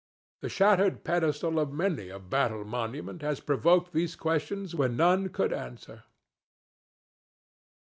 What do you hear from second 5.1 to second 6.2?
could answer.